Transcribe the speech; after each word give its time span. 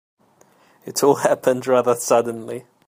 It 0.83 1.03
all 1.03 1.17
happened 1.17 1.67
rather 1.67 1.93
suddenly. 1.93 2.65